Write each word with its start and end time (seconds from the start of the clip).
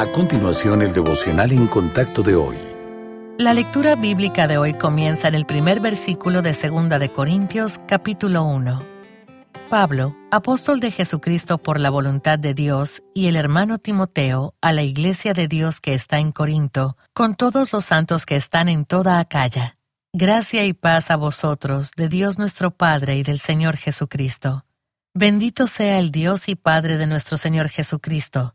A 0.00 0.06
continuación, 0.06 0.80
el 0.80 0.94
devocional 0.94 1.52
en 1.52 1.66
contacto 1.66 2.22
de 2.22 2.34
hoy. 2.34 2.56
La 3.36 3.52
lectura 3.52 3.96
bíblica 3.96 4.46
de 4.46 4.56
hoy 4.56 4.72
comienza 4.72 5.28
en 5.28 5.34
el 5.34 5.44
primer 5.44 5.80
versículo 5.80 6.40
de 6.40 6.54
2 6.54 6.88
de 6.98 7.10
Corintios, 7.10 7.78
capítulo 7.86 8.44
1. 8.44 8.78
Pablo, 9.68 10.16
apóstol 10.30 10.80
de 10.80 10.90
Jesucristo 10.90 11.58
por 11.58 11.78
la 11.78 11.90
voluntad 11.90 12.38
de 12.38 12.54
Dios, 12.54 13.02
y 13.12 13.26
el 13.26 13.36
hermano 13.36 13.76
Timoteo, 13.76 14.54
a 14.62 14.72
la 14.72 14.84
iglesia 14.84 15.34
de 15.34 15.48
Dios 15.48 15.82
que 15.82 15.92
está 15.92 16.18
en 16.18 16.32
Corinto, 16.32 16.96
con 17.12 17.34
todos 17.34 17.70
los 17.70 17.84
santos 17.84 18.24
que 18.24 18.36
están 18.36 18.70
en 18.70 18.86
toda 18.86 19.18
Acaya. 19.18 19.76
Gracia 20.14 20.64
y 20.64 20.72
paz 20.72 21.10
a 21.10 21.16
vosotros, 21.16 21.90
de 21.94 22.08
Dios 22.08 22.38
nuestro 22.38 22.70
Padre 22.70 23.16
y 23.16 23.22
del 23.22 23.38
Señor 23.38 23.76
Jesucristo. 23.76 24.64
Bendito 25.12 25.66
sea 25.66 25.98
el 25.98 26.10
Dios 26.10 26.48
y 26.48 26.54
Padre 26.54 26.96
de 26.96 27.06
nuestro 27.06 27.36
Señor 27.36 27.68
Jesucristo, 27.68 28.54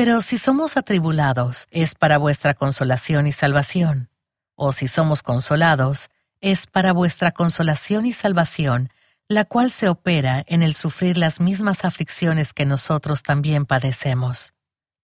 Pero 0.00 0.22
si 0.22 0.38
somos 0.38 0.78
atribulados, 0.78 1.66
es 1.70 1.94
para 1.94 2.16
vuestra 2.16 2.54
consolación 2.54 3.26
y 3.26 3.32
salvación. 3.32 4.08
O 4.54 4.72
si 4.72 4.88
somos 4.88 5.22
consolados, 5.22 6.08
es 6.40 6.66
para 6.66 6.94
vuestra 6.94 7.32
consolación 7.32 8.06
y 8.06 8.14
salvación, 8.14 8.88
la 9.28 9.44
cual 9.44 9.70
se 9.70 9.90
opera 9.90 10.42
en 10.46 10.62
el 10.62 10.74
sufrir 10.74 11.18
las 11.18 11.38
mismas 11.38 11.84
aflicciones 11.84 12.54
que 12.54 12.64
nosotros 12.64 13.22
también 13.22 13.66
padecemos. 13.66 14.54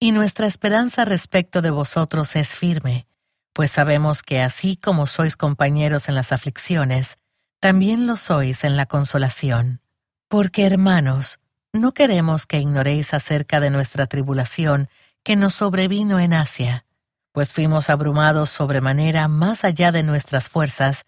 Y 0.00 0.12
nuestra 0.12 0.46
esperanza 0.46 1.04
respecto 1.04 1.60
de 1.60 1.68
vosotros 1.68 2.34
es 2.34 2.54
firme, 2.54 3.06
pues 3.52 3.72
sabemos 3.72 4.22
que 4.22 4.40
así 4.40 4.78
como 4.78 5.06
sois 5.06 5.36
compañeros 5.36 6.08
en 6.08 6.14
las 6.14 6.32
aflicciones, 6.32 7.18
también 7.60 8.06
lo 8.06 8.16
sois 8.16 8.64
en 8.64 8.78
la 8.78 8.86
consolación. 8.86 9.82
Porque, 10.28 10.64
hermanos, 10.64 11.38
no 11.80 11.92
queremos 11.92 12.46
que 12.46 12.58
ignoréis 12.58 13.14
acerca 13.14 13.60
de 13.60 13.70
nuestra 13.70 14.06
tribulación 14.06 14.88
que 15.22 15.36
nos 15.36 15.54
sobrevino 15.54 16.20
en 16.20 16.32
Asia, 16.32 16.86
pues 17.32 17.52
fuimos 17.52 17.90
abrumados 17.90 18.50
sobremanera 18.50 19.28
más 19.28 19.64
allá 19.64 19.92
de 19.92 20.02
nuestras 20.02 20.48
fuerzas, 20.48 21.04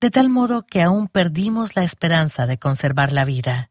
de 0.00 0.10
tal 0.10 0.28
modo 0.28 0.66
que 0.66 0.82
aún 0.82 1.08
perdimos 1.08 1.74
la 1.74 1.82
esperanza 1.82 2.46
de 2.46 2.58
conservar 2.58 3.12
la 3.12 3.24
vida. 3.24 3.70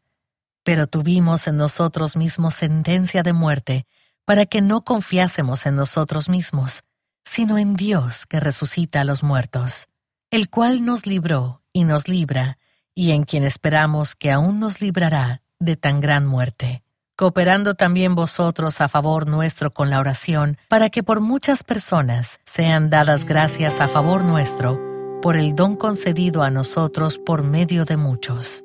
Pero 0.62 0.86
tuvimos 0.86 1.46
en 1.46 1.56
nosotros 1.56 2.16
mismos 2.16 2.54
sentencia 2.54 3.22
de 3.22 3.32
muerte, 3.32 3.86
para 4.24 4.44
que 4.44 4.60
no 4.60 4.84
confiásemos 4.84 5.66
en 5.66 5.76
nosotros 5.76 6.28
mismos, 6.28 6.82
sino 7.24 7.58
en 7.58 7.74
Dios 7.76 8.26
que 8.26 8.40
resucita 8.40 9.00
a 9.00 9.04
los 9.04 9.22
muertos, 9.22 9.88
el 10.30 10.50
cual 10.50 10.84
nos 10.84 11.06
libró 11.06 11.62
y 11.72 11.84
nos 11.84 12.08
libra, 12.08 12.58
y 12.94 13.12
en 13.12 13.24
quien 13.24 13.44
esperamos 13.44 14.14
que 14.14 14.32
aún 14.32 14.60
nos 14.60 14.80
librará 14.80 15.42
de 15.58 15.76
tan 15.76 16.00
gran 16.00 16.26
muerte, 16.26 16.82
cooperando 17.16 17.74
también 17.74 18.14
vosotros 18.14 18.80
a 18.80 18.88
favor 18.88 19.26
nuestro 19.26 19.70
con 19.70 19.90
la 19.90 20.00
oración, 20.00 20.58
para 20.68 20.90
que 20.90 21.02
por 21.02 21.20
muchas 21.20 21.64
personas 21.64 22.40
sean 22.44 22.90
dadas 22.90 23.24
gracias 23.24 23.80
a 23.80 23.88
favor 23.88 24.22
nuestro, 24.22 24.80
por 25.22 25.36
el 25.36 25.54
don 25.54 25.76
concedido 25.76 26.42
a 26.42 26.50
nosotros 26.50 27.18
por 27.18 27.42
medio 27.42 27.84
de 27.84 27.96
muchos. 27.96 28.64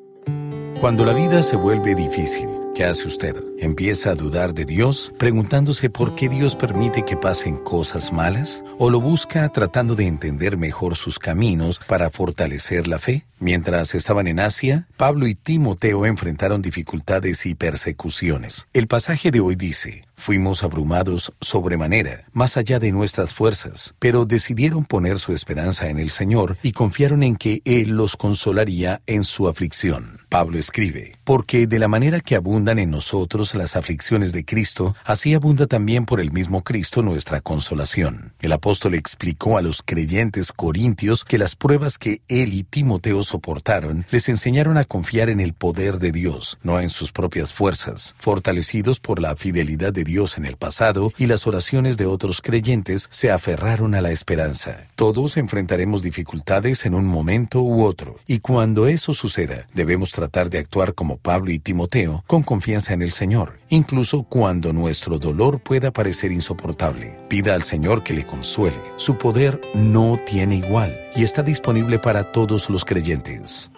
Cuando 0.82 1.06
la 1.06 1.14
vida 1.14 1.44
se 1.44 1.56
vuelve 1.56 1.94
difícil, 1.94 2.50
¿qué 2.74 2.86
hace 2.86 3.08
usted? 3.08 3.36
¿Empieza 3.60 4.10
a 4.10 4.16
dudar 4.16 4.56
de 4.56 4.66
Dios, 4.66 5.14
preguntándose 5.20 5.92
por 5.92 6.16
qué 6.16 6.28
Dios 6.28 6.56
permite 6.56 7.06
que 7.06 7.16
pasen 7.16 7.58
cosas 7.58 8.12
malas? 8.12 8.64
¿O 8.80 8.90
lo 8.90 9.00
busca 9.00 9.48
tratando 9.50 9.94
de 9.94 10.08
entender 10.08 10.58
mejor 10.58 10.96
sus 10.96 11.20
caminos 11.20 11.80
para 11.88 12.10
fortalecer 12.10 12.88
la 12.88 12.98
fe? 12.98 13.28
Mientras 13.42 13.96
estaban 13.96 14.28
en 14.28 14.40
Asia, 14.40 14.88
Pablo 14.98 15.26
y 15.26 15.34
Timoteo 15.34 16.06
enfrentaron 16.06 16.62
dificultades 16.62 17.48
y 17.48 17.56
persecuciones. 17.56 18.68
El 18.72 18.86
pasaje 18.86 19.32
de 19.32 19.40
hoy 19.40 19.56
dice, 19.56 20.06
Fuimos 20.22 20.62
abrumados 20.62 21.34
sobremanera, 21.42 22.26
más 22.32 22.56
allá 22.56 22.78
de 22.78 22.92
nuestras 22.92 23.34
fuerzas, 23.34 23.96
pero 23.98 24.26
decidieron 24.26 24.86
poner 24.86 25.18
su 25.18 25.34
esperanza 25.34 25.90
en 25.90 25.98
el 25.98 26.12
Señor 26.12 26.60
y 26.62 26.74
confiaron 26.74 27.24
en 27.24 27.36
que 27.36 27.64
Él 27.66 27.98
los 27.98 28.18
consolaría 28.18 29.02
en 29.08 29.24
su 29.24 29.48
aflicción. 29.48 30.20
Pablo 30.30 30.60
escribe, 30.60 31.18
porque 31.24 31.66
de 31.66 31.80
la 31.80 31.88
manera 31.88 32.20
que 32.20 32.36
abundan 32.36 32.78
en 32.78 32.92
nosotros 32.92 33.56
las 33.56 33.76
aflicciones 33.76 34.32
de 34.32 34.46
Cristo, 34.46 34.96
así 35.04 35.34
abunda 35.34 35.66
también 35.66 36.06
por 36.06 36.22
el 36.22 36.32
mismo 36.32 36.64
Cristo 36.64 37.02
nuestra 37.02 37.42
consolación. 37.42 38.34
El 38.42 38.52
apóstol 38.52 38.94
explicó 38.94 39.58
a 39.58 39.64
los 39.64 39.82
creyentes 39.82 40.52
corintios 40.52 41.26
que 41.26 41.40
las 41.40 41.56
pruebas 41.56 41.98
que 41.98 42.22
él 42.28 42.54
y 42.54 42.62
Timoteo 42.62 43.24
soportaron 43.32 44.06
les 44.12 44.28
enseñaron 44.28 44.78
a 44.78 44.84
confiar 44.84 45.30
en 45.30 45.40
el 45.40 45.54
poder 45.54 45.98
de 45.98 46.12
Dios, 46.12 46.60
no 46.64 46.80
en 46.80 46.90
sus 46.90 47.12
propias 47.12 47.54
fuerzas, 47.54 48.14
fortalecidos 48.18 49.00
por 49.00 49.22
la 49.22 49.36
fidelidad 49.36 49.94
de 49.94 50.04
Dios 50.04 50.38
en 50.38 50.46
el 50.46 50.58
pasado 50.58 51.14
y 51.18 51.28
las 51.28 51.48
oraciones 51.48 51.96
de 51.98 52.06
otros 52.06 52.42
creyentes 52.42 53.08
se 53.10 53.32
aferraron 53.32 53.96
a 53.96 54.02
la 54.02 54.12
esperanza. 54.12 54.88
Todos 54.96 55.38
enfrentaremos 55.38 56.02
dificultades 56.04 56.86
en 56.86 56.94
un 56.94 57.06
momento 57.06 57.62
u 57.62 57.84
otro, 57.84 58.18
y 58.28 58.40
cuando 58.40 58.88
eso 58.88 59.14
suceda, 59.14 59.68
debemos 59.74 60.12
tratar 60.12 60.50
de 60.50 60.60
actuar 60.60 60.94
como 60.94 61.18
Pablo 61.18 61.52
y 61.52 61.60
Timoteo, 61.60 62.24
con 62.28 62.44
confianza 62.44 62.94
en 62.94 63.02
el 63.02 63.12
Señor, 63.12 63.60
incluso 63.70 64.24
cuando 64.24 64.74
nuestro 64.74 65.20
dolor 65.20 65.62
pueda 65.62 65.92
parecer 65.92 66.32
insoportable. 66.32 67.18
Pida 67.30 67.56
al 67.56 67.64
Señor 67.64 68.04
que 68.04 68.14
le 68.14 68.26
consuele. 68.26 68.78
Su 68.98 69.18
poder 69.18 69.62
no 69.74 70.20
tiene 70.28 70.58
igual 70.58 70.94
y 71.16 71.24
está 71.24 71.44
disponible 71.44 72.00
para 72.00 72.24
todos 72.32 72.70
los 72.70 72.86
creyentes. 72.86 73.72